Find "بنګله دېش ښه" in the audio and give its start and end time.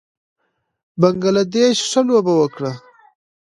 0.99-2.01